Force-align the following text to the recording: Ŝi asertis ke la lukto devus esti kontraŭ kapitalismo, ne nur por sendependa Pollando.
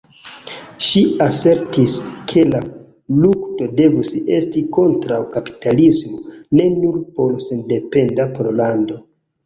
Ŝi 0.85 1.01
asertis 1.25 1.93
ke 2.31 2.45
la 2.53 2.63
lukto 3.25 3.69
devus 3.83 4.13
esti 4.41 4.67
kontraŭ 4.81 5.23
kapitalismo, 5.39 6.27
ne 6.59 6.69
nur 6.83 7.01
por 7.21 7.41
sendependa 7.51 8.33
Pollando. 8.37 9.03